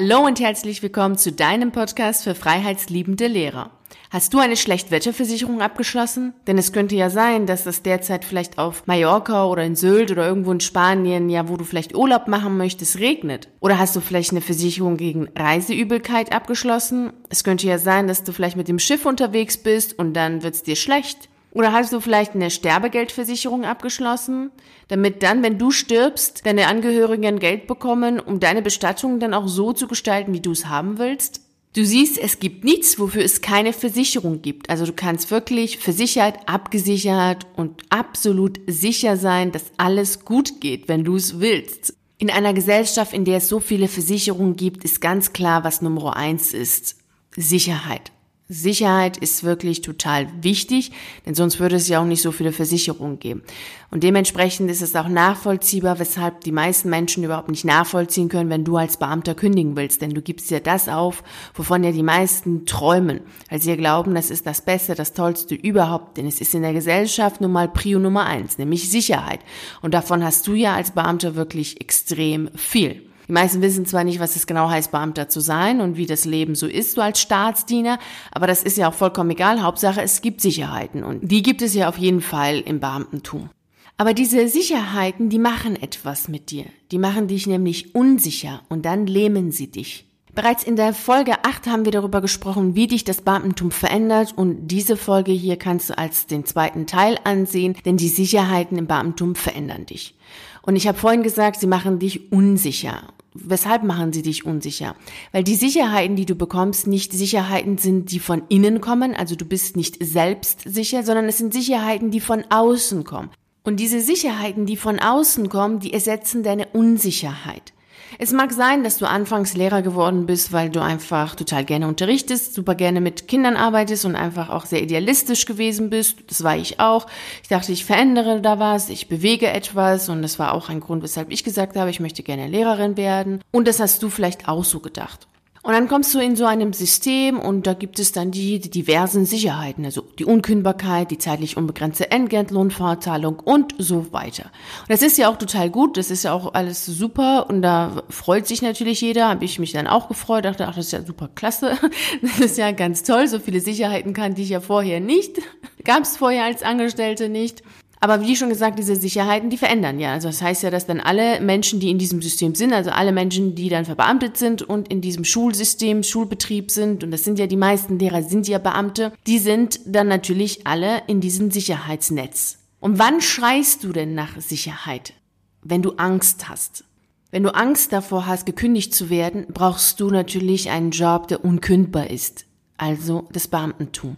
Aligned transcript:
Hallo 0.00 0.24
und 0.24 0.38
herzlich 0.38 0.80
willkommen 0.80 1.18
zu 1.18 1.32
deinem 1.32 1.72
Podcast 1.72 2.22
für 2.22 2.36
freiheitsliebende 2.36 3.26
Lehrer. 3.26 3.72
Hast 4.10 4.32
du 4.32 4.38
eine 4.38 4.56
Schlechtwetterversicherung 4.56 5.60
abgeschlossen? 5.60 6.34
Denn 6.46 6.56
es 6.56 6.72
könnte 6.72 6.94
ja 6.94 7.10
sein, 7.10 7.46
dass 7.46 7.64
das 7.64 7.82
derzeit 7.82 8.24
vielleicht 8.24 8.58
auf 8.58 8.86
Mallorca 8.86 9.46
oder 9.46 9.64
in 9.64 9.74
Sylt 9.74 10.12
oder 10.12 10.24
irgendwo 10.24 10.52
in 10.52 10.60
Spanien, 10.60 11.28
ja, 11.28 11.48
wo 11.48 11.56
du 11.56 11.64
vielleicht 11.64 11.96
Urlaub 11.96 12.28
machen 12.28 12.56
möchtest, 12.56 13.00
regnet. 13.00 13.48
Oder 13.58 13.80
hast 13.80 13.96
du 13.96 14.00
vielleicht 14.00 14.30
eine 14.30 14.40
Versicherung 14.40 14.96
gegen 14.98 15.28
Reiseübelkeit 15.36 16.32
abgeschlossen? 16.32 17.12
Es 17.28 17.42
könnte 17.42 17.66
ja 17.66 17.78
sein, 17.78 18.06
dass 18.06 18.22
du 18.22 18.30
vielleicht 18.32 18.56
mit 18.56 18.68
dem 18.68 18.78
Schiff 18.78 19.04
unterwegs 19.04 19.56
bist 19.56 19.98
und 19.98 20.14
dann 20.14 20.44
wird's 20.44 20.62
dir 20.62 20.76
schlecht. 20.76 21.28
Oder 21.50 21.72
hast 21.72 21.92
du 21.92 22.00
vielleicht 22.00 22.34
eine 22.34 22.50
Sterbegeldversicherung 22.50 23.64
abgeschlossen, 23.64 24.50
damit 24.88 25.22
dann, 25.22 25.42
wenn 25.42 25.58
du 25.58 25.70
stirbst, 25.70 26.44
deine 26.44 26.66
Angehörigen 26.66 27.38
Geld 27.38 27.66
bekommen, 27.66 28.20
um 28.20 28.38
deine 28.38 28.62
Bestattung 28.62 29.18
dann 29.18 29.34
auch 29.34 29.48
so 29.48 29.72
zu 29.72 29.88
gestalten, 29.88 30.32
wie 30.34 30.40
du 30.40 30.52
es 30.52 30.66
haben 30.66 30.98
willst? 30.98 31.42
Du 31.74 31.84
siehst, 31.84 32.18
es 32.18 32.40
gibt 32.40 32.64
nichts, 32.64 32.98
wofür 32.98 33.22
es 33.22 33.40
keine 33.40 33.72
Versicherung 33.72 34.42
gibt. 34.42 34.70
Also 34.70 34.86
du 34.86 34.92
kannst 34.92 35.30
wirklich 35.30 35.78
versichert, 35.78 36.36
abgesichert 36.46 37.46
und 37.56 37.82
absolut 37.90 38.58
sicher 38.66 39.16
sein, 39.16 39.52
dass 39.52 39.66
alles 39.76 40.24
gut 40.24 40.60
geht, 40.60 40.88
wenn 40.88 41.04
du 41.04 41.16
es 41.16 41.40
willst. 41.40 41.94
In 42.16 42.30
einer 42.30 42.52
Gesellschaft, 42.52 43.12
in 43.12 43.24
der 43.24 43.36
es 43.36 43.48
so 43.48 43.60
viele 43.60 43.86
Versicherungen 43.86 44.56
gibt, 44.56 44.82
ist 44.82 45.00
ganz 45.00 45.32
klar, 45.32 45.62
was 45.62 45.82
Nummer 45.82 46.16
eins 46.16 46.52
ist. 46.52 46.96
Sicherheit. 47.36 48.10
Sicherheit 48.50 49.18
ist 49.18 49.44
wirklich 49.44 49.82
total 49.82 50.26
wichtig, 50.42 50.90
denn 51.26 51.34
sonst 51.34 51.60
würde 51.60 51.76
es 51.76 51.86
ja 51.86 52.00
auch 52.00 52.06
nicht 52.06 52.22
so 52.22 52.32
viele 52.32 52.52
Versicherungen 52.52 53.18
geben. 53.18 53.42
Und 53.90 54.04
dementsprechend 54.04 54.70
ist 54.70 54.80
es 54.80 54.96
auch 54.96 55.08
nachvollziehbar, 55.08 55.98
weshalb 55.98 56.40
die 56.42 56.52
meisten 56.52 56.88
Menschen 56.88 57.24
überhaupt 57.24 57.50
nicht 57.50 57.66
nachvollziehen 57.66 58.30
können, 58.30 58.48
wenn 58.48 58.64
du 58.64 58.76
als 58.78 58.96
Beamter 58.96 59.34
kündigen 59.34 59.76
willst. 59.76 60.00
Denn 60.00 60.14
du 60.14 60.22
gibst 60.22 60.50
ja 60.50 60.60
das 60.60 60.88
auf, 60.88 61.22
wovon 61.54 61.84
ja 61.84 61.92
die 61.92 62.02
meisten 62.02 62.64
träumen, 62.64 63.20
weil 63.50 63.60
sie 63.60 63.70
ja 63.70 63.76
glauben, 63.76 64.14
das 64.14 64.30
ist 64.30 64.46
das 64.46 64.62
Beste, 64.62 64.94
das 64.94 65.12
Tollste 65.12 65.54
überhaupt. 65.54 66.16
Denn 66.16 66.26
es 66.26 66.40
ist 66.40 66.54
in 66.54 66.62
der 66.62 66.72
Gesellschaft 66.72 67.42
nun 67.42 67.52
mal 67.52 67.68
Prio 67.68 67.98
Nummer 67.98 68.24
eins, 68.24 68.56
nämlich 68.56 68.90
Sicherheit. 68.90 69.40
Und 69.82 69.92
davon 69.92 70.24
hast 70.24 70.46
du 70.46 70.54
ja 70.54 70.74
als 70.74 70.92
Beamter 70.92 71.34
wirklich 71.34 71.80
extrem 71.82 72.50
viel. 72.54 73.07
Die 73.28 73.32
meisten 73.32 73.60
wissen 73.60 73.84
zwar 73.84 74.04
nicht, 74.04 74.20
was 74.20 74.36
es 74.36 74.46
genau 74.46 74.70
heißt, 74.70 74.90
Beamter 74.90 75.28
zu 75.28 75.40
sein 75.40 75.82
und 75.82 75.98
wie 75.98 76.06
das 76.06 76.24
Leben 76.24 76.54
so 76.54 76.66
ist, 76.66 76.94
so 76.94 77.02
als 77.02 77.20
Staatsdiener, 77.20 77.98
aber 78.32 78.46
das 78.46 78.62
ist 78.62 78.78
ja 78.78 78.88
auch 78.88 78.94
vollkommen 78.94 79.30
egal. 79.30 79.62
Hauptsache, 79.62 80.00
es 80.00 80.22
gibt 80.22 80.40
Sicherheiten 80.40 81.04
und 81.04 81.20
die 81.30 81.42
gibt 81.42 81.60
es 81.60 81.74
ja 81.74 81.90
auf 81.90 81.98
jeden 81.98 82.22
Fall 82.22 82.60
im 82.60 82.80
Beamtentum. 82.80 83.50
Aber 83.98 84.14
diese 84.14 84.48
Sicherheiten, 84.48 85.28
die 85.28 85.38
machen 85.38 85.80
etwas 85.80 86.28
mit 86.28 86.50
dir. 86.50 86.64
Die 86.90 86.98
machen 86.98 87.28
dich 87.28 87.46
nämlich 87.46 87.94
unsicher 87.94 88.62
und 88.68 88.86
dann 88.86 89.06
lähmen 89.06 89.52
sie 89.52 89.70
dich. 89.70 90.06
Bereits 90.34 90.62
in 90.62 90.76
der 90.76 90.94
Folge 90.94 91.44
8 91.44 91.66
haben 91.66 91.84
wir 91.84 91.90
darüber 91.90 92.20
gesprochen, 92.20 92.76
wie 92.76 92.86
dich 92.86 93.02
das 93.02 93.22
Beamtentum 93.22 93.72
verändert 93.72 94.32
und 94.36 94.68
diese 94.68 94.96
Folge 94.96 95.32
hier 95.32 95.56
kannst 95.56 95.90
du 95.90 95.98
als 95.98 96.26
den 96.26 96.46
zweiten 96.46 96.86
Teil 96.86 97.18
ansehen, 97.24 97.76
denn 97.84 97.96
die 97.96 98.08
Sicherheiten 98.08 98.78
im 98.78 98.86
Beamtentum 98.86 99.34
verändern 99.34 99.84
dich. 99.84 100.14
Und 100.62 100.76
ich 100.76 100.86
habe 100.86 100.96
vorhin 100.96 101.24
gesagt, 101.24 101.58
sie 101.58 101.66
machen 101.66 101.98
dich 101.98 102.30
unsicher. 102.30 103.02
Weshalb 103.44 103.82
machen 103.82 104.12
sie 104.12 104.22
dich 104.22 104.44
unsicher? 104.44 104.96
Weil 105.32 105.44
die 105.44 105.54
Sicherheiten, 105.54 106.16
die 106.16 106.26
du 106.26 106.34
bekommst, 106.34 106.86
nicht 106.86 107.12
Sicherheiten 107.12 107.78
sind, 107.78 108.10
die 108.10 108.18
von 108.18 108.42
innen 108.48 108.80
kommen, 108.80 109.14
also 109.14 109.36
du 109.36 109.44
bist 109.44 109.76
nicht 109.76 109.96
selbst 110.04 110.62
sicher, 110.64 111.02
sondern 111.02 111.26
es 111.26 111.38
sind 111.38 111.52
Sicherheiten, 111.52 112.10
die 112.10 112.20
von 112.20 112.44
außen 112.50 113.04
kommen. 113.04 113.30
Und 113.64 113.76
diese 113.80 114.00
Sicherheiten, 114.00 114.66
die 114.66 114.76
von 114.76 114.98
außen 114.98 115.48
kommen, 115.48 115.80
die 115.80 115.92
ersetzen 115.92 116.42
deine 116.42 116.68
Unsicherheit. 116.68 117.74
Es 118.16 118.32
mag 118.32 118.52
sein, 118.52 118.82
dass 118.82 118.96
du 118.96 119.06
anfangs 119.06 119.54
Lehrer 119.54 119.82
geworden 119.82 120.26
bist, 120.26 120.52
weil 120.52 120.70
du 120.70 120.80
einfach 120.80 121.34
total 121.34 121.64
gerne 121.64 121.86
unterrichtest, 121.86 122.54
super 122.54 122.74
gerne 122.74 123.00
mit 123.00 123.28
Kindern 123.28 123.56
arbeitest 123.56 124.04
und 124.04 124.16
einfach 124.16 124.48
auch 124.48 124.64
sehr 124.64 124.82
idealistisch 124.82 125.44
gewesen 125.44 125.90
bist. 125.90 126.18
Das 126.28 126.42
war 126.42 126.56
ich 126.56 126.80
auch. 126.80 127.06
Ich 127.42 127.48
dachte, 127.48 127.72
ich 127.72 127.84
verändere 127.84 128.40
da 128.40 128.58
was, 128.58 128.88
ich 128.88 129.08
bewege 129.08 129.48
etwas 129.48 130.08
und 130.08 130.22
das 130.22 130.38
war 130.38 130.54
auch 130.54 130.68
ein 130.68 130.80
Grund, 130.80 131.02
weshalb 131.02 131.30
ich 131.30 131.44
gesagt 131.44 131.76
habe, 131.76 131.90
ich 131.90 132.00
möchte 132.00 132.22
gerne 132.22 132.48
Lehrerin 132.48 132.96
werden. 132.96 133.40
Und 133.50 133.68
das 133.68 133.80
hast 133.80 134.02
du 134.02 134.08
vielleicht 134.08 134.48
auch 134.48 134.64
so 134.64 134.80
gedacht. 134.80 135.28
Und 135.62 135.72
dann 135.72 135.88
kommst 135.88 136.14
du 136.14 136.20
in 136.20 136.36
so 136.36 136.46
einem 136.46 136.72
System 136.72 137.38
und 137.38 137.66
da 137.66 137.74
gibt 137.74 137.98
es 137.98 138.12
dann 138.12 138.30
die, 138.30 138.58
die 138.58 138.70
diversen 138.70 139.26
Sicherheiten, 139.26 139.84
also 139.84 140.02
die 140.18 140.24
Unkündbarkeit, 140.24 141.10
die 141.10 141.18
zeitlich 141.18 141.56
unbegrenzte 141.56 142.10
Entgeltlohnfortzahlung 142.10 143.40
und 143.40 143.74
so 143.78 144.12
weiter. 144.12 144.44
Und 144.82 144.90
das 144.90 145.02
ist 145.02 145.18
ja 145.18 145.28
auch 145.28 145.36
total 145.36 145.70
gut, 145.70 145.96
das 145.96 146.10
ist 146.10 146.24
ja 146.24 146.32
auch 146.32 146.54
alles 146.54 146.86
super 146.86 147.48
und 147.48 147.62
da 147.62 148.02
freut 148.08 148.46
sich 148.46 148.62
natürlich 148.62 149.00
jeder, 149.00 149.28
habe 149.28 149.44
ich 149.44 149.58
mich 149.58 149.72
dann 149.72 149.86
auch 149.86 150.08
gefreut, 150.08 150.44
dachte, 150.44 150.68
ach, 150.68 150.76
das 150.76 150.86
ist 150.86 150.92
ja 150.92 151.02
super 151.02 151.28
klasse, 151.34 151.76
das 152.22 152.38
ist 152.40 152.58
ja 152.58 152.70
ganz 152.72 153.02
toll, 153.02 153.26
so 153.28 153.38
viele 153.38 153.60
Sicherheiten 153.60 154.12
kannte 154.12 154.40
ich 154.40 154.50
ja 154.50 154.60
vorher 154.60 155.00
nicht, 155.00 155.38
gab 155.84 156.02
es 156.02 156.16
vorher 156.16 156.44
als 156.44 156.62
Angestellte 156.62 157.28
nicht. 157.28 157.62
Aber 158.00 158.22
wie 158.22 158.36
schon 158.36 158.48
gesagt, 158.48 158.78
diese 158.78 158.96
Sicherheiten, 158.96 159.50
die 159.50 159.58
verändern 159.58 159.98
ja. 159.98 160.12
Also 160.12 160.28
das 160.28 160.40
heißt 160.40 160.62
ja, 160.62 160.70
dass 160.70 160.86
dann 160.86 161.00
alle 161.00 161.40
Menschen, 161.40 161.80
die 161.80 161.90
in 161.90 161.98
diesem 161.98 162.22
System 162.22 162.54
sind, 162.54 162.72
also 162.72 162.90
alle 162.90 163.12
Menschen, 163.12 163.54
die 163.54 163.68
dann 163.68 163.84
verbeamtet 163.84 164.36
sind 164.36 164.62
und 164.62 164.88
in 164.88 165.00
diesem 165.00 165.24
Schulsystem, 165.24 166.02
Schulbetrieb 166.02 166.70
sind, 166.70 167.02
und 167.02 167.10
das 167.10 167.24
sind 167.24 167.38
ja 167.38 167.46
die 167.46 167.56
meisten 167.56 167.98
Lehrer, 167.98 168.22
sind 168.22 168.46
ja 168.46 168.58
Beamte, 168.58 169.12
die 169.26 169.38
sind 169.38 169.80
dann 169.86 170.08
natürlich 170.08 170.66
alle 170.66 171.02
in 171.06 171.20
diesem 171.20 171.50
Sicherheitsnetz. 171.50 172.58
Und 172.80 172.98
wann 172.98 173.20
schreist 173.20 173.82
du 173.82 173.92
denn 173.92 174.14
nach 174.14 174.40
Sicherheit? 174.40 175.14
Wenn 175.62 175.82
du 175.82 175.92
Angst 175.92 176.48
hast. 176.48 176.84
Wenn 177.30 177.42
du 177.42 177.54
Angst 177.54 177.92
davor 177.92 178.26
hast, 178.26 178.46
gekündigt 178.46 178.94
zu 178.94 179.10
werden, 179.10 179.46
brauchst 179.52 180.00
du 180.00 180.08
natürlich 180.10 180.70
einen 180.70 180.92
Job, 180.92 181.28
der 181.28 181.44
unkündbar 181.44 182.08
ist. 182.08 182.46
Also 182.78 183.28
das 183.32 183.48
Beamtentum. 183.48 184.16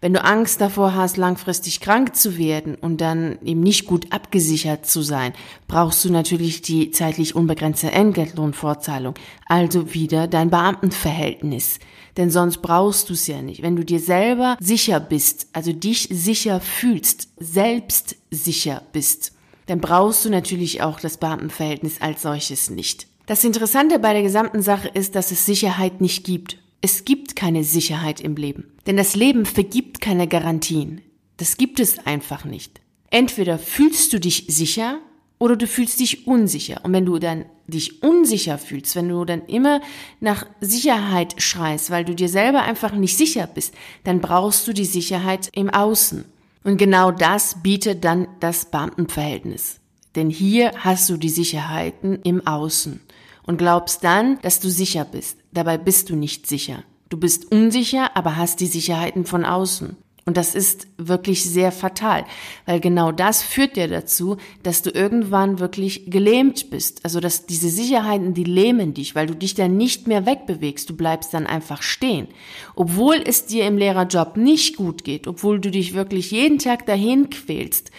Wenn 0.00 0.14
du 0.14 0.22
Angst 0.22 0.60
davor 0.60 0.94
hast, 0.94 1.16
langfristig 1.16 1.80
krank 1.80 2.14
zu 2.14 2.38
werden 2.38 2.76
und 2.76 3.00
dann 3.00 3.36
eben 3.42 3.60
nicht 3.60 3.84
gut 3.84 4.12
abgesichert 4.12 4.86
zu 4.86 5.02
sein, 5.02 5.32
brauchst 5.66 6.04
du 6.04 6.12
natürlich 6.12 6.62
die 6.62 6.92
zeitlich 6.92 7.34
unbegrenzte 7.34 7.90
Entgeltlohnfortzahlung, 7.90 9.14
also 9.46 9.94
wieder 9.94 10.28
dein 10.28 10.50
Beamtenverhältnis. 10.50 11.80
Denn 12.16 12.30
sonst 12.30 12.62
brauchst 12.62 13.08
du 13.08 13.14
es 13.14 13.26
ja 13.26 13.42
nicht. 13.42 13.62
Wenn 13.62 13.74
du 13.74 13.84
dir 13.84 13.98
selber 13.98 14.56
sicher 14.60 15.00
bist, 15.00 15.48
also 15.52 15.72
dich 15.72 16.08
sicher 16.12 16.60
fühlst, 16.60 17.28
selbst 17.38 18.14
sicher 18.30 18.82
bist, 18.92 19.32
dann 19.66 19.80
brauchst 19.80 20.24
du 20.24 20.30
natürlich 20.30 20.80
auch 20.80 21.00
das 21.00 21.16
Beamtenverhältnis 21.16 22.00
als 22.00 22.22
solches 22.22 22.70
nicht. 22.70 23.08
Das 23.26 23.42
Interessante 23.42 23.98
bei 23.98 24.12
der 24.12 24.22
gesamten 24.22 24.62
Sache 24.62 24.88
ist, 24.88 25.16
dass 25.16 25.32
es 25.32 25.44
Sicherheit 25.44 26.00
nicht 26.00 26.24
gibt. 26.24 26.56
Es 26.80 27.04
gibt 27.04 27.34
keine 27.34 27.64
Sicherheit 27.64 28.20
im 28.20 28.36
Leben. 28.36 28.72
Denn 28.86 28.96
das 28.96 29.16
Leben 29.16 29.46
vergibt 29.46 30.00
keine 30.00 30.28
Garantien. 30.28 31.00
Das 31.36 31.56
gibt 31.56 31.80
es 31.80 32.06
einfach 32.06 32.44
nicht. 32.44 32.80
Entweder 33.10 33.58
fühlst 33.58 34.12
du 34.12 34.20
dich 34.20 34.44
sicher 34.48 34.98
oder 35.38 35.56
du 35.56 35.66
fühlst 35.66 36.00
dich 36.00 36.26
unsicher. 36.26 36.80
Und 36.84 36.92
wenn 36.92 37.06
du 37.06 37.18
dann 37.18 37.46
dich 37.66 38.02
unsicher 38.02 38.58
fühlst, 38.58 38.96
wenn 38.96 39.08
du 39.08 39.24
dann 39.24 39.44
immer 39.46 39.80
nach 40.20 40.46
Sicherheit 40.60 41.40
schreist, 41.40 41.90
weil 41.90 42.04
du 42.04 42.14
dir 42.14 42.28
selber 42.28 42.62
einfach 42.62 42.92
nicht 42.92 43.16
sicher 43.16 43.46
bist, 43.46 43.74
dann 44.04 44.20
brauchst 44.20 44.66
du 44.66 44.72
die 44.72 44.84
Sicherheit 44.84 45.48
im 45.52 45.70
Außen. 45.70 46.24
Und 46.64 46.76
genau 46.76 47.10
das 47.10 47.62
bietet 47.62 48.04
dann 48.04 48.28
das 48.40 48.66
Beamtenverhältnis. 48.66 49.80
Denn 50.16 50.30
hier 50.30 50.72
hast 50.78 51.08
du 51.08 51.16
die 51.16 51.28
Sicherheiten 51.28 52.20
im 52.22 52.46
Außen 52.46 53.00
und 53.44 53.58
glaubst 53.58 54.02
dann, 54.04 54.38
dass 54.42 54.60
du 54.60 54.68
sicher 54.68 55.04
bist. 55.04 55.37
Dabei 55.52 55.78
bist 55.78 56.10
du 56.10 56.16
nicht 56.16 56.46
sicher. 56.46 56.84
Du 57.08 57.16
bist 57.16 57.50
unsicher, 57.50 58.16
aber 58.16 58.36
hast 58.36 58.60
die 58.60 58.66
Sicherheiten 58.66 59.24
von 59.24 59.44
außen. 59.44 59.96
Und 60.28 60.36
das 60.36 60.54
ist 60.54 60.88
wirklich 60.98 61.42
sehr 61.42 61.72
fatal, 61.72 62.26
weil 62.66 62.80
genau 62.80 63.12
das 63.12 63.42
führt 63.42 63.76
dir 63.76 63.88
dazu, 63.88 64.36
dass 64.62 64.82
du 64.82 64.90
irgendwann 64.90 65.58
wirklich 65.58 66.10
gelähmt 66.10 66.68
bist. 66.68 67.02
Also 67.02 67.18
dass 67.18 67.46
diese 67.46 67.70
Sicherheiten, 67.70 68.34
die 68.34 68.44
lähmen 68.44 68.92
dich, 68.92 69.14
weil 69.14 69.26
du 69.26 69.34
dich 69.34 69.54
dann 69.54 69.78
nicht 69.78 70.06
mehr 70.06 70.26
wegbewegst. 70.26 70.90
Du 70.90 70.94
bleibst 70.94 71.32
dann 71.32 71.46
einfach 71.46 71.80
stehen. 71.80 72.28
Obwohl 72.76 73.16
es 73.24 73.46
dir 73.46 73.66
im 73.66 73.78
Lehrerjob 73.78 74.36
nicht 74.36 74.76
gut 74.76 75.02
geht, 75.02 75.26
obwohl 75.26 75.60
du 75.60 75.70
dich 75.70 75.94
wirklich 75.94 76.30
jeden 76.30 76.58
Tag 76.58 76.84
dahin 76.84 77.30
quälst 77.30 77.90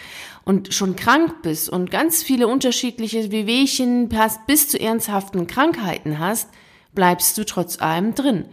und 0.44 0.72
schon 0.72 0.94
krank 0.94 1.42
bist 1.42 1.68
und 1.68 1.90
ganz 1.90 2.22
viele 2.22 2.46
unterschiedliche 2.46 3.32
Wehwehchen 3.32 4.08
hast, 4.16 4.46
bis 4.46 4.68
zu 4.68 4.78
ernsthaften 4.78 5.48
Krankheiten 5.48 6.20
hast, 6.20 6.48
bleibst 6.94 7.36
du 7.38 7.44
trotz 7.44 7.80
allem 7.80 8.14
drin, 8.14 8.46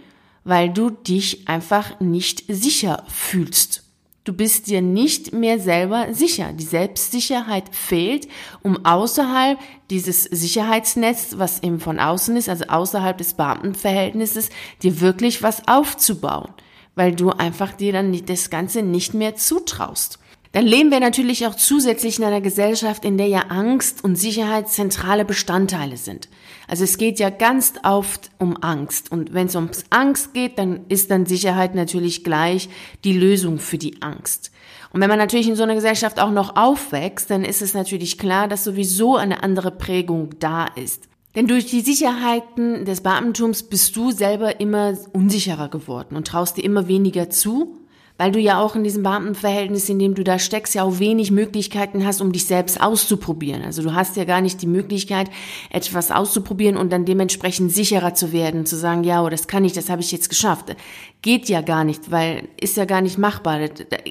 weil 0.43 0.69
du 0.69 0.89
dich 0.89 1.47
einfach 1.47 1.99
nicht 1.99 2.43
sicher 2.47 3.03
fühlst. 3.07 3.83
Du 4.27 4.33
bist 4.33 4.67
dir 4.67 4.81
nicht 4.81 5.31
mehr 5.31 5.57
selber 5.57 6.13
sicher. 6.13 6.51
Die 6.51 6.65
Selbstsicherheit 6.65 7.73
fehlt, 7.73 8.27
um 8.61 8.85
außerhalb 8.85 9.57
dieses 9.89 10.25
Sicherheitsnetz, 10.25 11.35
was 11.37 11.63
eben 11.63 11.79
von 11.79 11.97
außen 11.97 12.35
ist, 12.35 12.49
also 12.49 12.65
außerhalb 12.65 13.17
des 13.17 13.35
Beamtenverhältnisses, 13.35 14.49
dir 14.83 14.99
wirklich 14.99 15.43
was 15.43 15.65
aufzubauen, 15.69 16.51
weil 16.95 17.15
du 17.15 17.29
einfach 17.29 17.71
dir 17.71 17.93
dann 17.93 18.25
das 18.25 18.49
Ganze 18.49 18.81
nicht 18.81 19.13
mehr 19.13 19.37
zutraust. 19.37 20.19
Dann 20.51 20.65
leben 20.65 20.91
wir 20.91 20.99
natürlich 20.99 21.47
auch 21.47 21.55
zusätzlich 21.55 22.19
in 22.19 22.25
einer 22.25 22.41
Gesellschaft, 22.41 23.05
in 23.05 23.17
der 23.17 23.27
ja 23.27 23.43
Angst 23.47 24.03
und 24.03 24.17
Sicherheit 24.17 24.67
zentrale 24.67 25.23
Bestandteile 25.23 25.95
sind. 25.95 26.27
Also 26.67 26.83
es 26.83 26.97
geht 26.97 27.19
ja 27.19 27.29
ganz 27.29 27.73
oft 27.83 28.29
um 28.39 28.61
Angst. 28.61 29.11
Und 29.11 29.33
wenn 29.33 29.47
es 29.47 29.55
ums 29.55 29.85
Angst 29.89 30.33
geht, 30.33 30.59
dann 30.59 30.81
ist 30.89 31.09
dann 31.09 31.25
Sicherheit 31.25 31.75
natürlich 31.75 32.23
gleich 32.23 32.69
die 33.03 33.17
Lösung 33.17 33.57
für 33.57 33.77
die 33.77 34.01
Angst. 34.01 34.51
Und 34.91 35.01
wenn 35.01 35.09
man 35.09 35.19
natürlich 35.19 35.47
in 35.47 35.55
so 35.55 35.63
einer 35.63 35.75
Gesellschaft 35.75 36.19
auch 36.19 36.31
noch 36.31 36.55
aufwächst, 36.55 37.29
dann 37.29 37.43
ist 37.43 37.61
es 37.61 37.73
natürlich 37.73 38.17
klar, 38.17 38.47
dass 38.47 38.63
sowieso 38.63 39.15
eine 39.15 39.43
andere 39.43 39.71
Prägung 39.71 40.31
da 40.39 40.65
ist. 40.65 41.07
Denn 41.35 41.47
durch 41.47 41.67
die 41.67 41.81
Sicherheiten 41.81 42.83
des 42.85 43.01
Beamtentums 43.01 43.63
bist 43.63 43.95
du 43.95 44.11
selber 44.11 44.59
immer 44.59 44.97
unsicherer 45.13 45.69
geworden 45.69 46.15
und 46.15 46.27
traust 46.27 46.57
dir 46.57 46.63
immer 46.63 46.87
weniger 46.87 47.29
zu 47.29 47.77
weil 48.17 48.31
du 48.31 48.39
ja 48.39 48.59
auch 48.59 48.75
in 48.75 48.83
diesem 48.83 49.03
Beamtenverhältnis, 49.03 49.89
in 49.89 49.99
dem 49.99 50.15
du 50.15 50.23
da 50.23 50.39
steckst, 50.39 50.75
ja 50.75 50.83
auch 50.83 50.99
wenig 50.99 51.31
Möglichkeiten 51.31 52.05
hast, 52.05 52.21
um 52.21 52.31
dich 52.31 52.45
selbst 52.45 52.81
auszuprobieren. 52.81 53.63
Also 53.63 53.83
du 53.83 53.93
hast 53.93 54.17
ja 54.17 54.23
gar 54.23 54.41
nicht 54.41 54.61
die 54.61 54.67
Möglichkeit, 54.67 55.29
etwas 55.69 56.11
auszuprobieren 56.11 56.77
und 56.77 56.91
dann 56.91 57.05
dementsprechend 57.05 57.71
sicherer 57.71 58.15
zu 58.15 58.33
werden, 58.33 58.65
zu 58.65 58.75
sagen, 58.75 59.03
ja, 59.03 59.23
oh, 59.23 59.29
das 59.29 59.47
kann 59.47 59.65
ich, 59.65 59.73
das 59.73 59.89
habe 59.89 60.01
ich 60.01 60.11
jetzt 60.11 60.29
geschafft. 60.29 60.75
Geht 61.21 61.49
ja 61.49 61.61
gar 61.61 61.83
nicht, 61.83 62.11
weil 62.11 62.47
ist 62.59 62.77
ja 62.77 62.85
gar 62.85 63.01
nicht 63.01 63.17
machbar. 63.17 63.59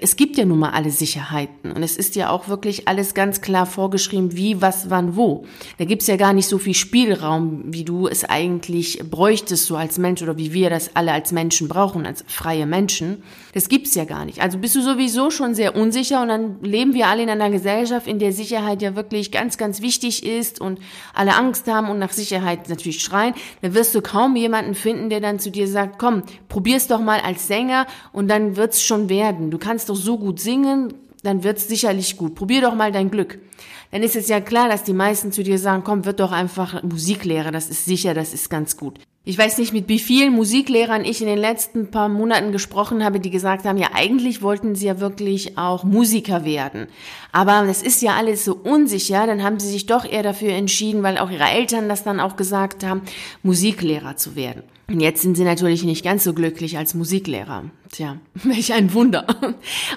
Es 0.01 0.17
gibt 0.17 0.37
ja 0.37 0.45
nun 0.45 0.59
mal 0.59 0.71
alle 0.71 0.91
Sicherheiten 0.91 1.73
und 1.73 1.83
es 1.83 1.97
ist 1.97 2.17
ja 2.17 2.31
auch 2.31 2.49
wirklich 2.49 2.89
alles 2.89 3.15
ganz 3.15 3.41
klar 3.41 3.65
vorgeschrieben, 3.65 4.37
wie, 4.37 4.61
was, 4.61 4.91
wann, 4.91 5.17
wo. 5.17 5.47
Da 5.79 5.85
gibt's 5.85 6.07
ja 6.07 6.17
gar 6.17 6.33
nicht 6.33 6.49
so 6.49 6.59
viel 6.59 6.75
Spielraum, 6.75 7.63
wie 7.67 7.85
du 7.85 8.07
es 8.09 8.25
eigentlich 8.25 9.01
bräuchtest, 9.09 9.67
so 9.67 9.77
als 9.77 9.99
Mensch 9.99 10.23
oder 10.23 10.37
wie 10.37 10.53
wir 10.53 10.69
das 10.71 10.91
alle 10.95 11.13
als 11.13 11.33
Menschen 11.33 11.69
brauchen, 11.69 12.07
als 12.07 12.25
freie 12.27 12.67
Menschen. 12.67 13.23
Das 13.55 13.69
gibt's 13.69 13.96
ja 13.97 14.05
gar 14.05 14.25
nicht. 14.25 14.41
Also 14.41 14.59
bist 14.59 14.77
du 14.77 14.83
sowieso 14.83 15.31
schon 15.31 15.55
sehr 15.55 15.75
unsicher 15.75 16.23
und 16.23 16.29
dann 16.29 16.63
leben 16.63 16.95
wir 16.95 17.09
alle 17.09 17.23
in 17.23 17.31
einer 17.31 17.51
Gesellschaft, 17.51 18.07
in 18.07 18.19
der 18.19 18.33
Sicherheit 18.33 18.83
ja 18.83 18.95
wirklich 18.95 19.33
ganz, 19.33 19.59
ganz 19.59 19.83
wichtig 19.83 20.25
ist 20.25 20.61
und 20.61 20.79
alle 21.15 21.35
Angst 21.35 21.67
haben 21.67 21.91
und 21.91 21.99
nach 21.99 22.13
Sicherheit 22.13 22.69
natürlich 22.69 23.03
schreien. 23.03 23.35
Dann 23.63 23.75
wirst 23.75 23.95
du 23.95 24.03
kaum 24.03 24.37
jemanden 24.37 24.75
finden, 24.75 25.11
der 25.11 25.21
dann 25.21 25.39
zu 25.39 25.51
dir 25.51 25.67
sagt, 25.67 25.99
komm, 25.99 26.23
probier's 26.49 26.87
doch 26.87 27.01
mal 27.01 27.21
als 27.21 27.49
Sänger 27.49 27.87
und 28.13 28.29
dann 28.29 28.57
wird's 28.57 28.83
schon 28.83 29.09
werden. 29.09 29.51
Du 29.51 29.59
kannst 29.59 29.89
doch 29.89 29.97
so 29.97 30.19
gut 30.19 30.39
singen, 30.39 30.95
dann 31.23 31.43
wird's 31.43 31.67
sicherlich 31.67 32.17
gut. 32.17 32.35
Probier 32.35 32.61
doch 32.61 32.75
mal 32.75 32.93
dein 32.93 33.11
Glück. 33.11 33.39
Dann 33.91 34.03
ist 34.03 34.17
es 34.17 34.29
ja 34.29 34.41
klar, 34.41 34.69
dass 34.69 34.85
die 34.85 34.93
meisten 34.93 35.33
zu 35.33 35.43
dir 35.43 35.59
sagen, 35.59 35.83
komm, 35.85 36.05
wird 36.05 36.21
doch 36.21 36.33
einfach 36.33 36.83
Musiklehrer, 36.83 37.51
das 37.51 37.71
ist 37.71 37.85
sicher, 37.85 38.15
das 38.15 38.35
ist 38.35 38.51
ganz 38.51 38.77
gut. 38.77 39.01
Ich 39.29 39.37
weiß 39.37 39.59
nicht, 39.59 39.73
mit 39.73 39.89
wie 39.89 39.99
vielen 39.99 40.35
Musiklehrern 40.35 41.05
ich 41.05 41.21
in 41.21 41.27
den 41.27 41.37
letzten 41.37 41.91
paar 41.91 42.09
Monaten 42.09 42.53
gesprochen 42.53 43.03
habe, 43.03 43.19
die 43.19 43.31
gesagt 43.31 43.65
haben, 43.65 43.77
ja, 43.77 43.89
eigentlich 43.93 44.41
wollten 44.41 44.77
sie 44.77 44.87
ja 44.87 45.01
wirklich 45.01 45.59
auch 45.59 45.83
Musiker 45.83 46.45
werden. 46.45 46.87
Aber 47.33 47.65
das 47.67 47.83
ist 47.83 48.03
ja 48.03 48.15
alles 48.15 48.45
so 48.45 48.55
unsicher, 48.55 49.27
dann 49.27 49.43
haben 49.43 49.59
sie 49.59 49.69
sich 49.69 49.87
doch 49.87 50.05
eher 50.05 50.23
dafür 50.23 50.53
entschieden, 50.53 51.03
weil 51.03 51.19
auch 51.19 51.29
ihre 51.29 51.51
Eltern 51.51 51.89
das 51.89 52.05
dann 52.05 52.21
auch 52.21 52.37
gesagt 52.37 52.85
haben, 52.85 53.03
Musiklehrer 53.43 54.17
zu 54.17 54.37
werden. 54.37 54.63
Und 54.89 55.01
jetzt 55.01 55.23
sind 55.23 55.37
sie 55.37 55.43
natürlich 55.43 55.83
nicht 55.83 56.05
ganz 56.05 56.23
so 56.23 56.33
glücklich 56.33 56.79
als 56.79 56.95
Musiklehrer. 56.95 57.65
Tja, 57.91 58.19
welch 58.35 58.73
ein 58.73 58.95
Wunder. 58.95 59.27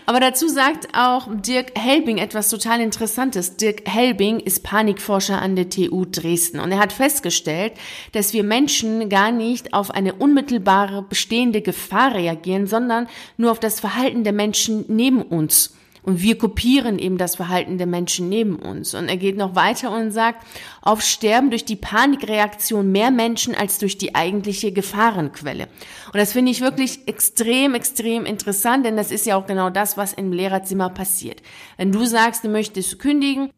Aber 0.08 0.20
dazu 0.20 0.48
sagt 0.48 0.88
auch 0.94 1.28
Dirk 1.32 1.78
Helbing 1.78 2.18
etwas 2.18 2.50
total 2.50 2.82
Interessantes. 2.82 3.56
Dirk 3.56 3.88
Helbing 3.88 4.40
ist 4.40 4.64
Panikforscher 4.64 5.40
an 5.40 5.56
der 5.56 5.70
TU 5.70 6.06
Dresden 6.06 6.60
und 6.60 6.72
er 6.72 6.80
hat 6.80 6.92
festgestellt, 6.92 7.74
dass 8.14 8.34
wir 8.34 8.44
Menschen 8.44 9.10
gar 9.10 9.32
nicht 9.32 9.76
auf 9.76 9.92
eine 9.92 10.16
unmittelbare 10.16 11.04
bestehende 11.04 11.62
Gefahr 11.62 12.16
reagieren, 12.16 12.66
sondern 12.66 13.08
nur 13.38 13.52
auf 13.52 13.60
das 13.60 13.80
Verhalten 13.80 14.24
der 14.24 14.34
Menschen 14.34 14.86
neben 14.88 15.22
uns. 15.22 15.76
Und 16.04 16.22
wir 16.22 16.38
kopieren 16.38 17.00
eben 17.00 17.18
das 17.18 17.36
Verhalten 17.36 17.78
der 17.78 17.88
Menschen 17.88 18.30
neben 18.30 18.56
uns. 18.56 18.94
Und 18.94 19.10
er 19.10 19.18
geht 19.18 19.38
noch 19.38 19.56
weiter 19.56 19.92
und 19.92 20.12
sagt, 20.12 20.46
oft 20.81 21.06
sterben 21.06 21.50
durch 21.50 21.66
die 21.66 21.75
Panikreaktion 21.75 22.92
mehr 22.92 23.12
Menschen 23.12 23.56
als 23.56 23.80
durch 23.80 23.98
die 23.98 24.16
eigentliche 24.16 24.72
Gefahrenquelle. 24.72 25.68
Und 26.07 26.16
das 26.16 26.34
finde 26.34 26.51
ich 26.51 26.62
wirklich 26.62 27.07
extrem, 27.07 27.75
extrem 27.75 28.25
interessant, 28.25 28.86
denn 28.86 28.98
das 28.98 29.12
ist 29.12 29.25
ja 29.25 29.36
auch 29.36 29.46
genau 29.46 29.69
das, 29.69 29.98
was 29.98 30.13
im 30.13 30.31
Lehrerzimmer 30.31 30.90
passiert. 30.90 31.42
Wenn 31.78 31.92
du 31.92 32.06
sagst, 32.06 32.44
du 32.44 32.50
möchtest 32.50 33.00
kündigen, 33.00 33.52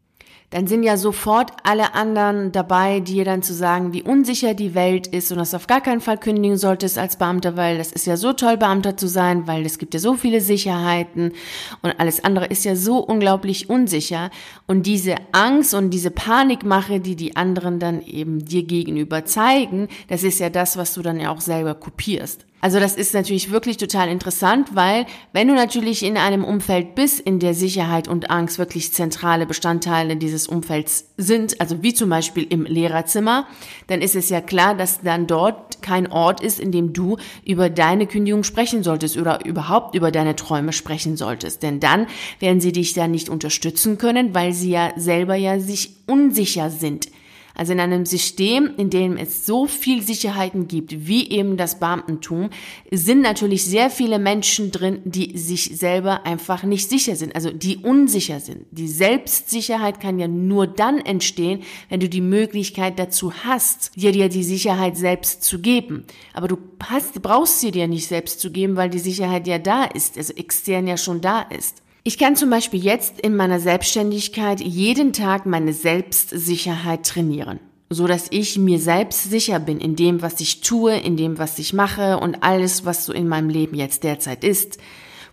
dann 0.52 0.68
sind 0.68 0.84
ja 0.84 0.98
sofort 0.98 1.52
alle 1.64 1.96
anderen 1.96 2.52
dabei, 2.52 3.00
dir 3.00 3.24
dann 3.24 3.42
zu 3.42 3.54
sagen, 3.54 3.94
wie 3.94 4.04
unsicher 4.04 4.54
die 4.54 4.76
Welt 4.76 5.08
ist 5.08 5.32
und 5.32 5.38
dass 5.38 5.52
du 5.52 5.58
auf 5.58 5.66
gar 5.66 5.80
keinen 5.80 6.02
Fall 6.02 6.18
kündigen 6.18 6.58
solltest 6.58 6.98
als 6.98 7.16
Beamter, 7.16 7.56
weil 7.56 7.78
das 7.78 7.94
ist 7.94 8.06
ja 8.06 8.18
so 8.18 8.34
toll, 8.34 8.58
Beamter 8.58 8.98
zu 8.98 9.08
sein, 9.08 9.48
weil 9.48 9.66
es 9.66 9.78
gibt 9.78 9.94
ja 9.94 10.00
so 10.02 10.16
viele 10.16 10.42
Sicherheiten 10.42 11.32
und 11.82 11.98
alles 12.00 12.24
andere 12.26 12.48
ist 12.48 12.66
ja 12.66 12.76
so 12.76 12.98
unglaublich 12.98 13.70
unsicher. 13.70 14.30
Und 14.68 14.86
diese 14.86 15.16
Angst 15.32 15.74
und 15.74 15.90
diese 15.92 16.12
Panikmache, 16.12 17.00
die 17.00 17.16
die 17.16 17.38
anderen 17.38 17.80
dann 17.80 18.02
eben 18.02 18.44
dir 18.44 18.64
gegenüber 18.64 19.24
zeigen, 19.24 19.88
das 20.10 20.24
ist 20.24 20.40
ja 20.40 20.50
das, 20.50 20.76
was 20.76 20.94
du 20.94 21.02
dann 21.02 21.20
ja 21.20 21.32
auch 21.32 21.42
selber 21.42 21.76
kopierst. 21.76 22.46
Also 22.62 22.80
das 22.80 22.96
ist 22.96 23.16
natürlich 23.16 23.52
wirklich 23.52 23.78
total 23.78 24.08
interessant, 24.08 24.76
weil 24.76 25.08
wenn 25.34 25.48
du 25.48 25.56
natürlich 25.56 26.04
in 26.04 26.16
einem 26.16 26.44
Umfeld 26.44 26.94
bist, 26.94 27.20
in 27.20 27.40
der 27.40 27.56
Sicherheit 27.56 28.08
und 28.08 28.30
Angst 28.30 28.60
wirklich 28.60 28.94
zentrale 28.94 29.48
Bestandteile 29.48 30.16
dieses 30.16 30.48
Umfelds 30.48 31.12
sind, 31.18 31.60
also 31.60 31.82
wie 31.82 31.94
zum 31.94 32.10
Beispiel 32.10 32.46
im 32.48 32.66
Lehrerzimmer, 32.66 33.48
dann 33.88 34.02
ist 34.02 34.16
es 34.16 34.30
ja 34.30 34.42
klar, 34.42 34.76
dass 34.76 35.02
dann 35.02 35.26
dort 35.26 35.82
kein 35.82 36.12
Ort 36.12 36.42
ist, 36.42 36.60
in 36.60 36.72
dem 36.72 36.94
du 36.94 37.18
über 37.44 37.72
deine 37.72 38.06
Kündigung 38.06 38.44
sprechen 38.44 38.84
solltest 38.84 39.18
oder 39.18 39.44
überhaupt 39.44 39.96
über 39.96 40.12
deine 40.12 40.36
Träume 40.36 40.72
sprechen 40.72 41.18
solltest. 41.18 41.64
Denn 41.64 41.80
dann 41.80 42.06
werden 42.40 42.62
sie 42.62 42.72
dich 42.72 42.94
da 42.94 43.08
nicht 43.08 43.28
unterstützen 43.28 43.98
können, 43.98 44.36
weil 44.36 44.54
sie 44.54 44.70
ja 44.70 44.92
selber 44.98 45.36
ja 45.36 45.60
sich 45.60 45.96
unsicher 46.06 46.70
sind. 46.70 47.08
Also 47.56 47.74
in 47.74 47.80
einem 47.80 48.06
System, 48.06 48.72
in 48.78 48.90
dem 48.90 49.18
es 49.18 49.46
so 49.46 49.68
viel 49.68 50.02
Sicherheiten 50.02 50.68
gibt, 50.68 51.08
wie 51.08 51.30
eben 51.30 51.58
das 51.58 51.80
Beamtentum, 51.80 52.50
sind 52.92 53.22
natürlich 53.22 53.66
sehr 53.66 53.90
viele 53.90 54.20
Menschen 54.20 54.72
drin, 54.72 55.00
die 55.06 55.38
sich 55.38 55.78
selber 55.78 56.26
einfach 56.26 56.64
nicht 56.64 56.90
sicher 56.90 57.16
sind, 57.16 57.36
also 57.36 57.52
die 57.52 57.78
unsicher 57.78 58.40
sind. 58.40 58.66
Die 58.72 58.88
Selbstsicherheit 58.88 60.00
kann 60.00 60.20
ja 60.20 60.28
nur 60.28 60.68
dann 60.68 61.00
entstehen, 61.00 61.64
wenn 61.90 62.00
du 62.00 62.10
die 62.10 62.22
Möglichkeit 62.22 62.98
dazu 63.00 63.34
hast, 63.44 63.92
dir 63.96 64.12
dir 64.12 64.30
die 64.30 64.44
Sicherheit 64.44 64.98
selbst 64.98 65.44
zu 65.44 65.60
geben. 65.60 66.06
Aber 66.34 66.48
du 66.48 66.58
hast, 66.84 67.22
brauchst 67.22 67.60
sie 67.60 67.72
dir 67.72 67.88
nicht 67.88 68.08
selbst 68.08 68.40
zu 68.40 68.52
geben, 68.52 68.76
weil 68.76 68.90
die 68.90 69.00
Sicherheit 69.00 69.48
ja 69.48 69.60
da 69.60 69.84
ist, 69.84 70.18
also 70.18 70.34
extern 70.34 70.88
ja 70.88 70.98
schon 70.98 71.22
da 71.22 71.42
ist. 71.42 71.81
Ich 72.04 72.18
kann 72.18 72.36
zum 72.36 72.50
Beispiel 72.50 72.84
jetzt 72.84 73.20
in 73.20 73.36
meiner 73.36 73.60
Selbstständigkeit 73.60 74.60
jeden 74.60 75.14
Tag 75.14 75.46
meine 75.46 75.72
Selbstsicherheit 75.72 77.06
trainieren, 77.06 77.60
so 77.92 78.08
dass 78.08 78.26
ich 78.32 78.58
mir 78.58 78.80
selbst 78.80 79.30
sicher 79.30 79.60
bin 79.60 79.80
in 79.80 79.96
dem, 79.96 80.24
was 80.24 80.40
ich 80.40 80.62
tue, 80.62 80.98
in 80.98 81.16
dem, 81.16 81.38
was 81.38 81.60
ich 81.60 81.74
mache 81.74 82.18
und 82.18 82.42
alles, 82.42 82.86
was 82.86 83.06
so 83.06 83.14
in 83.14 83.28
meinem 83.28 83.50
Leben 83.50 83.76
jetzt 83.76 84.04
derzeit 84.04 84.44
ist. 84.44 84.80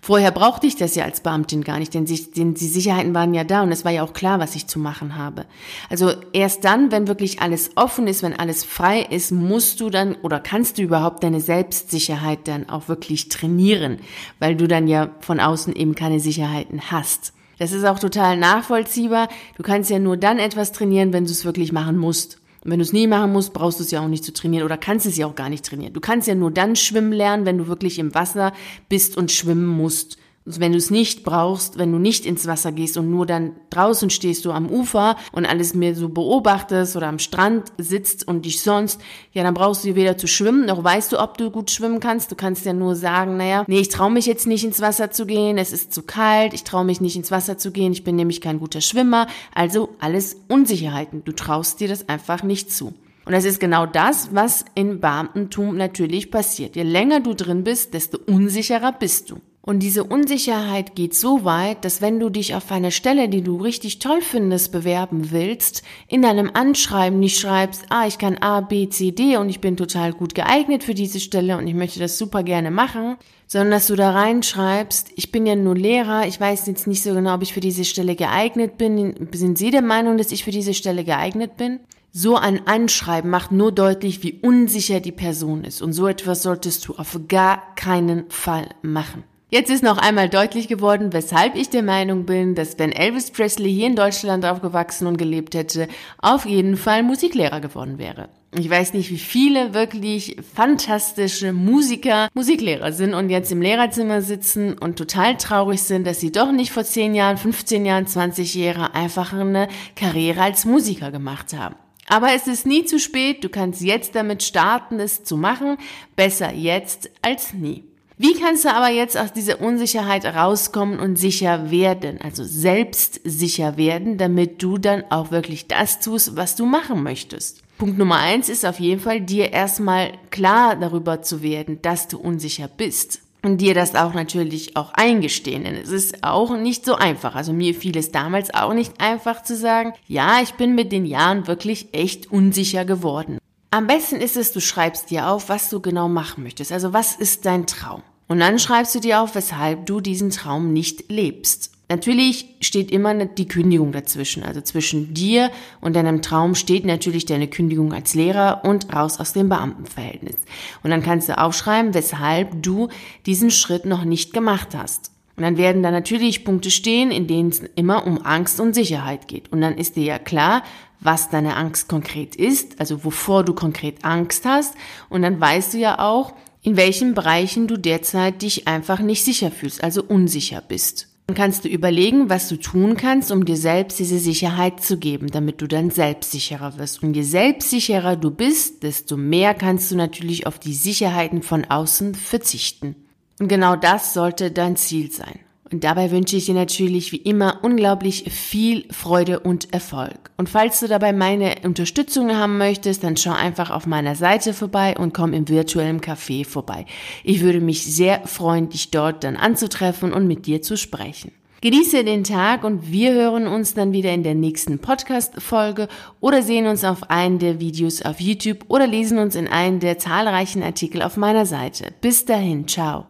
Vorher 0.01 0.31
brauchte 0.31 0.67
ich 0.67 0.77
das 0.77 0.95
ja 0.95 1.05
als 1.05 1.21
Beamtin 1.21 1.65
gar 1.65 1.79
nicht, 1.79 1.93
denn, 1.95 2.07
sie, 2.07 2.31
denn 2.31 2.55
die 2.55 2.67
Sicherheiten 2.67 3.15
waren 3.15 3.35
ja 3.35 3.45
da 3.45 3.63
und 3.63 3.73
es 3.73 3.85
war 3.85 3.93
ja 3.93 4.03
auch 4.03 4.13
klar, 4.13 4.39
was 4.39 4.55
ich 4.55 4.67
zu 4.67 4.79
machen 4.79 5.17
habe. 5.17 5.45
Also 5.91 6.13
erst 6.33 6.65
dann, 6.65 6.91
wenn 6.93 7.09
wirklich 7.09 7.43
alles 7.43 7.71
offen 7.75 8.07
ist, 8.07 8.23
wenn 8.23 8.39
alles 8.39 8.65
frei 8.65 9.03
ist, 9.03 9.33
musst 9.33 9.81
du 9.81 9.91
dann 9.91 10.15
oder 10.23 10.41
kannst 10.41 10.79
du 10.79 10.83
überhaupt 10.83 11.23
deine 11.23 11.41
Selbstsicherheit 11.41 12.47
dann 12.49 12.69
auch 12.69 12.89
wirklich 12.89 13.29
trainieren, 13.29 13.99
weil 14.39 14.57
du 14.57 14.69
dann 14.69 14.89
ja 14.89 15.11
von 15.21 15.41
außen 15.41 15.75
eben 15.75 15.95
keine 15.95 16.21
Sicherheiten 16.21 16.91
hast. 16.91 17.33
Das 17.59 17.73
ist 17.73 17.85
auch 17.85 17.99
total 17.99 18.37
nachvollziehbar. 18.37 19.29
Du 19.57 19.63
kannst 19.63 19.91
ja 19.91 19.99
nur 19.99 20.17
dann 20.17 20.39
etwas 20.39 20.73
trainieren, 20.73 21.13
wenn 21.13 21.25
du 21.25 21.33
es 21.33 21.45
wirklich 21.45 21.73
machen 21.73 21.97
musst. 21.97 22.39
Und 22.65 22.71
wenn 22.71 22.79
du 22.79 22.85
es 22.85 22.93
nie 22.93 23.07
machen 23.07 23.33
musst, 23.33 23.53
brauchst 23.53 23.79
du 23.79 23.85
es 23.85 23.91
ja 23.91 24.01
auch 24.01 24.09
nicht 24.09 24.25
zu 24.25 24.33
trainieren 24.33 24.65
oder 24.65 24.77
kannst 24.77 25.07
es 25.07 25.17
ja 25.17 25.27
auch 25.27 25.35
gar 25.35 25.49
nicht 25.49 25.65
trainieren. 25.65 25.93
Du 25.93 26.01
kannst 26.01 26.29
ja 26.29 26.35
nur 26.35 26.51
dann 26.51 26.77
schwimmen 26.77 27.13
lernen, 27.13 27.47
wenn 27.47 27.59
du 27.59 27.67
wirklich 27.69 27.99
im 27.99 28.15
Wasser 28.15 28.53
bist 28.89 29.17
und 29.17 29.31
schwimmen 29.31 29.67
musst. 29.67 30.19
Also 30.49 30.61
wenn 30.63 30.73
du 30.73 30.79
es 30.79 30.91
nicht 30.91 31.25
brauchst, 31.25 31.77
wenn 31.77 31.93
du 31.93 31.99
nicht 31.99 32.25
ins 32.25 32.47
Wasser 32.47 32.73
gehst 32.73 32.97
und 32.97 33.11
nur 33.11 33.27
dann 33.27 33.53
draußen 33.69 34.09
stehst 34.09 34.47
du 34.47 34.51
am 34.51 34.71
Ufer 34.71 35.17
und 35.31 35.45
alles 35.45 35.75
mehr 35.75 35.95
so 35.95 36.09
beobachtest 36.09 36.97
oder 36.97 37.09
am 37.09 37.19
Strand 37.19 37.71
sitzt 37.77 38.27
und 38.27 38.47
dich 38.47 38.63
sonst, 38.63 38.99
ja, 39.35 39.43
dann 39.43 39.53
brauchst 39.53 39.85
du 39.85 39.95
weder 39.95 40.17
zu 40.17 40.27
schwimmen, 40.27 40.65
noch 40.65 40.83
weißt 40.83 41.13
du, 41.13 41.21
ob 41.21 41.37
du 41.37 41.51
gut 41.51 41.71
schwimmen 41.71 42.01
kannst. 42.01 42.31
Du 42.31 42.35
kannst 42.35 42.65
ja 42.65 42.73
nur 42.73 42.97
sagen, 42.97 43.37
naja, 43.37 43.65
nee, 43.67 43.81
ich 43.81 43.91
traue 43.91 44.11
mich 44.11 44.25
jetzt 44.25 44.47
nicht 44.47 44.65
ins 44.65 44.81
Wasser 44.81 45.11
zu 45.11 45.27
gehen, 45.27 45.59
es 45.59 45.71
ist 45.71 45.93
zu 45.93 46.03
kalt, 46.03 46.55
ich 46.55 46.65
traue 46.65 46.87
mich 46.87 47.03
nicht 47.03 47.17
ins 47.17 47.31
Wasser 47.31 47.59
zu 47.59 47.71
gehen, 47.71 47.93
ich 47.93 48.03
bin 48.03 48.17
nämlich 48.17 48.41
kein 48.41 48.59
guter 48.59 48.81
Schwimmer. 48.81 49.27
Also 49.55 49.91
alles 50.01 50.41
Unsicherheiten. 50.49 51.25
Du 51.27 51.33
traust 51.33 51.79
dir 51.79 51.89
das 51.89 52.09
einfach 52.09 52.43
nicht 52.43 52.73
zu. 52.73 52.95
Und 53.27 53.33
das 53.33 53.45
ist 53.45 53.61
genau 53.61 53.85
das, 53.85 54.31
was 54.33 54.65
in 54.75 55.01
Beamtentum 55.01 55.77
natürlich 55.77 56.31
passiert. 56.31 56.75
Je 56.75 56.85
länger 56.85 57.21
du 57.21 57.35
drin 57.35 57.65
bist, 57.65 57.93
desto 57.93 58.19
unsicherer 58.27 58.93
bist 58.93 59.29
du. 59.29 59.43
Und 59.61 59.81
diese 59.81 60.05
Unsicherheit 60.05 60.95
geht 60.95 61.15
so 61.15 61.45
weit, 61.45 61.85
dass 61.85 62.01
wenn 62.01 62.19
du 62.19 62.31
dich 62.31 62.55
auf 62.55 62.71
eine 62.71 62.91
Stelle, 62.91 63.29
die 63.29 63.43
du 63.43 63.57
richtig 63.57 63.99
toll 63.99 64.23
findest, 64.23 64.73
bewerben 64.73 65.31
willst, 65.31 65.83
in 66.07 66.23
deinem 66.23 66.51
Anschreiben 66.55 67.19
nicht 67.19 67.39
schreibst, 67.39 67.85
ah, 67.91 68.07
ich 68.07 68.17
kann 68.17 68.39
A, 68.39 68.63
B, 68.63 68.89
C, 68.89 69.11
D 69.11 69.37
und 69.37 69.51
ich 69.51 69.61
bin 69.61 69.77
total 69.77 70.15
gut 70.15 70.35
geeignet 70.35 70.85
für 70.85 70.95
diese 70.95 71.21
Stelle 71.21 71.59
und 71.59 71.67
ich 71.67 71.75
möchte 71.75 72.01
das 72.01 72.17
super 72.17 72.43
gerne 72.43 72.71
machen, 72.71 73.17
sondern 73.47 73.73
dass 73.73 73.89
du 73.89 73.97
da 73.97 74.13
reinschreibst, 74.13 75.11
ich 75.17 75.33
bin 75.33 75.45
ja 75.45 75.55
nur 75.55 75.75
Lehrer, 75.75 76.27
ich 76.27 76.41
weiß 76.41 76.67
jetzt 76.67 76.87
nicht 76.87 77.03
so 77.03 77.13
genau, 77.13 77.35
ob 77.35 77.43
ich 77.43 77.53
für 77.53 77.61
diese 77.61 77.85
Stelle 77.85 78.17
geeignet 78.17 78.79
bin. 78.79 79.29
Sind 79.33 79.59
Sie 79.59 79.71
der 79.71 79.83
Meinung, 79.83 80.17
dass 80.17 80.33
ich 80.33 80.45
für 80.45 80.51
diese 80.51 80.73
Stelle 80.73 81.05
geeignet 81.05 81.57
bin? 81.59 81.81
So 82.11 82.37
ein 82.37 82.67
Anschreiben 82.67 83.31
macht 83.31 83.53
nur 83.53 83.71
deutlich, 83.71 84.23
wie 84.23 84.41
unsicher 84.41 85.01
die 85.01 85.13
Person 85.13 85.65
ist. 85.65 85.83
Und 85.83 85.93
so 85.93 86.07
etwas 86.07 86.43
solltest 86.43 86.89
du 86.89 86.95
auf 86.95 87.21
gar 87.29 87.75
keinen 87.75 88.31
Fall 88.31 88.71
machen. 88.81 89.25
Jetzt 89.51 89.71
ist 89.71 89.83
noch 89.83 89.97
einmal 89.97 90.29
deutlich 90.29 90.69
geworden, 90.69 91.15
weshalb 91.15 91.55
ich 91.57 91.71
der 91.71 91.83
Meinung 91.83 92.27
bin, 92.27 92.55
dass 92.55 92.79
wenn 92.79 92.93
Elvis 92.93 93.31
Presley 93.31 93.73
hier 93.73 93.87
in 93.87 93.97
Deutschland 93.97 94.45
aufgewachsen 94.45 95.07
und 95.07 95.17
gelebt 95.17 95.55
hätte, 95.55 95.89
auf 96.19 96.45
jeden 96.45 96.77
Fall 96.77 97.03
Musiklehrer 97.03 97.63
geworden 97.63 97.97
wäre. 97.97 98.29
Ich 98.55 98.69
weiß 98.69 98.93
nicht, 98.93 99.11
wie 99.11 99.17
viele 99.17 99.73
wirklich 99.73 100.37
fantastische 100.55 101.55
Musiker 101.55 102.29
Musiklehrer 102.35 102.93
sind 102.93 103.15
und 103.15 103.31
jetzt 103.31 103.51
im 103.51 103.63
Lehrerzimmer 103.63 104.21
sitzen 104.21 104.77
und 104.77 104.97
total 104.97 105.39
traurig 105.39 105.81
sind, 105.81 106.07
dass 106.07 106.21
sie 106.21 106.31
doch 106.31 106.53
nicht 106.53 106.71
vor 106.71 106.85
10 106.85 107.15
Jahren, 107.15 107.39
15 107.39 107.87
Jahren, 107.87 108.07
20 108.07 108.55
Jahren 108.55 108.93
einfach 108.93 109.33
eine 109.33 109.69
Karriere 109.97 110.43
als 110.43 110.67
Musiker 110.67 111.11
gemacht 111.11 111.55
haben. 111.55 111.77
Aber 112.07 112.35
es 112.35 112.47
ist 112.49 112.67
nie 112.67 112.85
zu 112.85 112.99
spät, 112.99 113.45
du 113.45 113.49
kannst 113.49 113.81
jetzt 113.81 114.15
damit 114.15 114.43
starten, 114.43 115.01
es 115.01 115.25
zu 115.25 115.39
machen. 115.39 115.79
Besser 116.17 116.53
jetzt 116.53 117.11
als 117.23 117.55
nie. 117.55 117.88
Wie 118.21 118.35
kannst 118.35 118.65
du 118.65 118.75
aber 118.75 118.89
jetzt 118.89 119.17
aus 119.17 119.33
dieser 119.33 119.61
Unsicherheit 119.61 120.25
rauskommen 120.25 120.99
und 120.99 121.17
sicher 121.17 121.71
werden, 121.71 122.21
also 122.21 122.43
selbst 122.43 123.21
sicher 123.23 123.77
werden, 123.77 124.19
damit 124.19 124.61
du 124.61 124.77
dann 124.77 125.05
auch 125.09 125.31
wirklich 125.31 125.69
das 125.69 126.01
tust, 126.01 126.37
was 126.37 126.57
du 126.57 126.67
machen 126.67 127.05
möchtest? 127.05 127.63
Punkt 127.79 127.97
Nummer 127.97 128.17
eins 128.17 128.49
ist 128.49 128.67
auf 128.67 128.81
jeden 128.81 129.01
Fall, 129.01 129.21
dir 129.21 129.53
erstmal 129.53 130.15
klar 130.31 130.75
darüber 130.75 131.23
zu 131.23 131.43
werden, 131.43 131.81
dass 131.81 132.09
du 132.09 132.19
unsicher 132.19 132.67
bist. 132.67 133.21
Und 133.45 133.61
dir 133.61 133.73
das 133.73 133.95
auch 133.95 134.15
natürlich 134.15 134.77
auch 134.77 134.93
eingestehen, 134.95 135.63
denn 135.63 135.77
es 135.77 135.91
ist 135.91 136.25
auch 136.25 136.57
nicht 136.57 136.85
so 136.85 136.97
einfach. 136.97 137.37
Also 137.37 137.53
mir 137.53 137.73
fiel 137.73 137.97
es 137.97 138.11
damals 138.11 138.53
auch 138.53 138.75
nicht 138.75 139.01
einfach 139.01 139.45
zu 139.45 139.55
sagen, 139.55 139.93
ja, 140.09 140.41
ich 140.43 140.55
bin 140.55 140.75
mit 140.75 140.91
den 140.91 141.07
Jahren 141.07 141.47
wirklich 141.47 141.87
echt 141.93 142.33
unsicher 142.33 142.85
geworden. 142.85 143.38
Am 143.71 143.87
besten 143.87 144.17
ist 144.17 144.37
es, 144.39 144.53
du 144.53 144.61
schreibst 144.61 145.11
dir 145.11 145.29
auf, 145.29 145.51
was 145.51 145.69
du 145.69 145.81
genau 145.81 146.09
machen 146.09 146.43
möchtest. 146.43 146.73
Also 146.73 146.95
was 146.95 147.17
ist 147.17 147.45
dein 147.45 147.67
Traum? 147.67 148.03
Und 148.27 148.41
dann 148.41 148.59
schreibst 148.59 148.95
du 148.95 149.01
dir 149.01 149.21
auf, 149.21 149.35
weshalb 149.35 149.85
du 149.85 150.01
diesen 150.01 150.31
Traum 150.31 150.73
nicht 150.73 151.11
lebst. 151.11 151.73
Natürlich 151.91 152.47
steht 152.61 152.91
immer 152.91 153.15
die 153.27 153.49
Kündigung 153.49 153.93
dazwischen. 153.93 154.43
Also 154.43 154.63
zwischen 154.63 155.13
dir 155.13 155.51
und 155.83 155.97
deinem 155.97 156.23
Traum 156.23 156.55
steht 156.55 156.87
natürlich 156.87 157.27
deine 157.27 157.49
Kündigung 157.49 157.93
als 157.93 158.15
Lehrer 158.15 158.63
und 158.65 158.95
raus 158.95 159.21
aus 159.21 159.35
dem 159.35 159.51
Beamtenverhältnis. 159.51 160.37
Und 160.83 160.91
dann 160.91 161.03
kannst 161.03 161.29
du 161.29 161.39
aufschreiben, 161.39 161.93
weshalb 161.93 162.63
du 162.63 162.89
diesen 163.27 163.51
Schritt 163.51 163.85
noch 163.85 164.05
nicht 164.05 164.33
gemacht 164.33 164.69
hast. 164.75 165.11
Und 165.39 165.45
dann 165.45 165.57
werden 165.57 165.85
da 165.85 165.93
natürlich 165.93 166.45
Punkte 166.45 166.73
stehen, 166.73 167.13
in 167.13 167.29
denen 167.29 167.51
es 167.51 167.61
immer 167.77 168.09
um 168.09 168.27
Angst 168.27 168.59
und 168.59 168.75
Sicherheit 168.75 169.29
geht. 169.29 169.53
Und 169.53 169.61
dann 169.61 169.79
ist 169.79 169.95
dir 169.95 170.03
ja 170.03 170.19
klar, 170.19 170.65
was 170.99 171.31
deine 171.31 171.55
Angst 171.55 171.89
konkret 171.89 172.35
ist, 172.35 172.81
also 172.81 173.05
wovor 173.05 173.45
du 173.45 173.55
konkret 173.55 174.05
Angst 174.05 174.45
hast. 174.45 174.75
Und 175.09 175.23
dann 175.23 175.41
weißt 175.41 175.75
du 175.75 175.79
ja 175.79 176.01
auch, 176.01 176.35
in 176.63 176.77
welchen 176.77 177.15
Bereichen 177.15 177.69
du 177.69 177.77
derzeit 177.77 178.43
dich 178.43 178.67
einfach 178.67 178.99
nicht 178.99 179.25
sicher 179.25 179.53
fühlst, 179.53 179.85
also 179.85 180.03
unsicher 180.03 180.61
bist. 180.61 181.07
Dann 181.29 181.37
kannst 181.37 181.65
du 181.65 181.69
überlegen, 181.69 182.31
was 182.31 182.49
du 182.49 182.57
tun 182.57 182.97
kannst, 182.97 183.31
um 183.31 183.45
dir 183.45 183.57
selbst 183.57 184.01
diese 184.01 184.19
Sicherheit 184.19 184.83
zu 184.83 184.99
geben, 184.99 185.29
damit 185.31 185.63
du 185.63 185.69
dann 185.69 185.91
selbstsicherer 185.91 186.79
wirst. 186.79 187.01
Und 187.05 187.15
je 187.15 187.23
selbstsicherer 187.23 188.17
du 188.17 188.33
bist, 188.33 188.83
desto 188.83 189.17
mehr 189.17 189.55
kannst 189.55 189.93
du 189.93 189.97
natürlich 189.97 190.49
auf 190.49 190.59
die 190.59 190.75
Sicherheiten 190.75 191.43
von 191.43 191.65
außen 191.65 192.17
verzichten. 192.17 192.97
Und 193.39 193.49
genau 193.49 193.77
das 193.77 194.15
sollte 194.15 194.51
dein 194.51 194.77
Ziel 194.77 195.11
sein. 195.11 195.41
Und 195.71 195.85
dabei 195.85 196.11
wünsche 196.11 196.37
ich 196.37 196.47
dir 196.47 196.55
natürlich 196.55 197.13
wie 197.13 197.17
immer 197.17 197.59
unglaublich 197.63 198.33
viel 198.33 198.87
Freude 198.91 199.41
und 199.41 199.73
Erfolg. 199.73 200.31
Und 200.39 200.49
falls 200.49 200.81
du 200.81 200.89
dabei 200.89 201.13
meine 201.13 201.57
Unterstützung 201.63 202.35
haben 202.35 202.57
möchtest, 202.57 203.05
dann 203.05 203.19
schau 203.19 203.33
einfach 203.33 203.71
auf 203.71 203.87
meiner 203.87 204.15
Seite 204.15 204.55
vorbei 204.55 204.97
und 204.97 205.13
komm 205.13 205.35
im 205.35 205.49
virtuellen 205.49 206.01
Café 206.01 206.47
vorbei. 206.47 206.87
Ich 207.23 207.43
würde 207.43 207.61
mich 207.61 207.85
sehr 207.85 208.27
freuen, 208.27 208.71
dich 208.71 208.91
dort 208.91 209.25
dann 209.25 209.37
anzutreffen 209.37 210.15
und 210.15 210.27
mit 210.27 210.47
dir 210.47 210.63
zu 210.63 210.77
sprechen. 210.77 211.33
Genieße 211.61 212.05
den 212.05 212.23
Tag 212.23 212.63
und 212.63 212.93
wir 212.93 213.13
hören 213.13 213.49
uns 213.49 213.75
dann 213.75 213.93
wieder 213.93 214.13
in 214.13 214.23
der 214.23 214.37
nächsten 214.37 214.79
Podcast-Folge 214.79 215.89
oder 216.21 216.41
sehen 216.43 216.69
uns 216.69 216.85
auf 216.85 217.11
einen 217.11 217.41
der 217.41 217.59
Videos 217.59 218.01
auf 218.01 218.21
YouTube 218.21 218.65
oder 218.69 218.87
lesen 218.87 219.19
uns 219.19 219.35
in 219.35 219.49
einen 219.49 219.81
der 219.81 219.99
zahlreichen 219.99 220.63
Artikel 220.63 221.03
auf 221.03 221.17
meiner 221.17 221.47
Seite. 221.47 221.93
Bis 222.01 222.25
dahin, 222.25 222.69
ciao. 222.69 223.07